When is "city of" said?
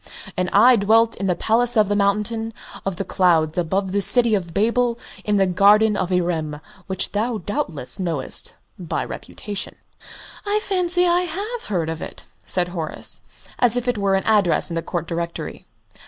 4.01-4.51